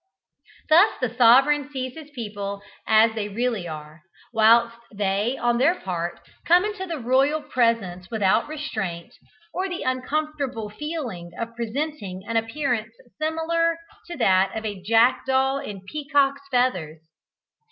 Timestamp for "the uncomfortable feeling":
9.69-11.29